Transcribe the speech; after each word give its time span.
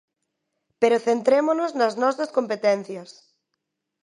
Pero 0.81 1.03
centrémonos 1.07 1.71
nas 1.79 1.93
nosas 2.03 2.29
competencias. 2.37 3.09